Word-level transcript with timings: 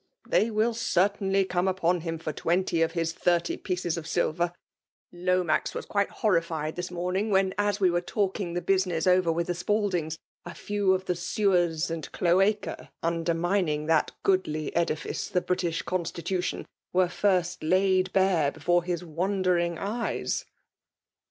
They 0.27 0.49
will 0.49 0.73
certainly 0.73 1.45
come 1.45 1.67
upon 1.67 2.01
him 2.01 2.17
for 2.17 2.33
twenty 2.33 2.81
ef' 2.81 2.93
his 2.93 3.11
thirty 3.13 3.55
pieces 3.55 3.97
of 3.97 4.07
silver! 4.07 4.51
Lomax 5.11 5.73
^as 5.73 5.85
^qutte 5.85 6.07
liorrified 6.07 6.73
this 6.73 6.89
morning, 6.89 7.29
when» 7.29 7.53
as 7.55 7.79
we 7.79 7.91
were 7.91 8.01
laUdng 8.01 8.55
the 8.55 8.63
business 8.63 9.05
over 9.05 9.31
wiih 9.31 9.45
the 9.45 9.53
Spaldings, 9.53 10.17
a 10.43 10.55
few 10.55 10.95
of 10.95 11.05
the 11.05 11.13
sewers 11.13 11.91
and 11.91 12.11
cloaca 12.11 12.89
undermining 13.03 13.85
that 13.85 14.11
goodly 14.23 14.75
edifice 14.75 15.27
the 15.29 15.39
British 15.39 15.83
constitution, 15.83 16.65
were 16.91 17.05
ftott 17.05 17.57
laid 17.61 18.11
bare 18.11 18.51
before 18.51 18.83
his 18.83 19.05
wondering 19.05 19.77
eyes 19.77 20.45